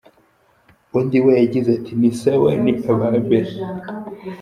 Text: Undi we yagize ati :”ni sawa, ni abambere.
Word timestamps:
Undi 0.97 1.17
we 1.25 1.31
yagize 1.41 1.69
ati 1.77 1.91
:”ni 1.99 2.11
sawa, 2.21 2.49
ni 2.63 2.73
abambere. 2.91 3.51